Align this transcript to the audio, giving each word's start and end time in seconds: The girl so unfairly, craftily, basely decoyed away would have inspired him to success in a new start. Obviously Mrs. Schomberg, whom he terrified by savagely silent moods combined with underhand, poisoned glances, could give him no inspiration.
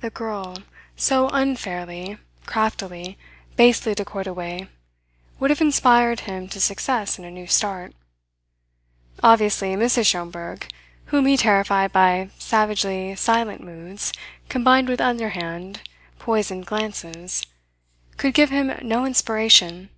The 0.00 0.08
girl 0.08 0.56
so 0.96 1.28
unfairly, 1.34 2.16
craftily, 2.46 3.18
basely 3.56 3.94
decoyed 3.94 4.26
away 4.26 4.68
would 5.38 5.50
have 5.50 5.60
inspired 5.60 6.20
him 6.20 6.48
to 6.48 6.62
success 6.62 7.18
in 7.18 7.26
a 7.26 7.30
new 7.30 7.46
start. 7.46 7.92
Obviously 9.22 9.74
Mrs. 9.76 10.06
Schomberg, 10.06 10.66
whom 11.12 11.26
he 11.26 11.36
terrified 11.36 11.92
by 11.92 12.30
savagely 12.38 13.14
silent 13.16 13.60
moods 13.62 14.14
combined 14.48 14.88
with 14.88 15.02
underhand, 15.02 15.82
poisoned 16.18 16.64
glances, 16.64 17.44
could 18.16 18.32
give 18.32 18.48
him 18.48 18.78
no 18.80 19.04
inspiration. 19.04 19.90